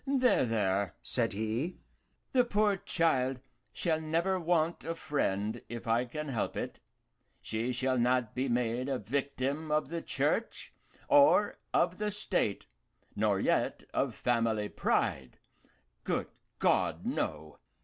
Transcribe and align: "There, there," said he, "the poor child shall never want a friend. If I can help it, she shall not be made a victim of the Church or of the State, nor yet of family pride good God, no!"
"There, 0.07 0.45
there," 0.45 0.95
said 1.03 1.33
he, 1.33 1.77
"the 2.33 2.43
poor 2.43 2.75
child 2.75 3.39
shall 3.71 4.01
never 4.01 4.39
want 4.39 4.83
a 4.83 4.95
friend. 4.95 5.61
If 5.69 5.85
I 5.85 6.05
can 6.05 6.29
help 6.29 6.57
it, 6.57 6.79
she 7.39 7.71
shall 7.71 7.99
not 7.99 8.33
be 8.33 8.49
made 8.49 8.89
a 8.89 8.97
victim 8.97 9.69
of 9.69 9.89
the 9.89 10.01
Church 10.01 10.71
or 11.07 11.59
of 11.71 11.99
the 11.99 12.09
State, 12.09 12.65
nor 13.15 13.39
yet 13.39 13.83
of 13.93 14.15
family 14.15 14.69
pride 14.69 15.37
good 16.03 16.29
God, 16.57 17.05
no!" 17.05 17.59